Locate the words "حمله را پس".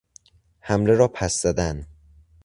0.59-1.41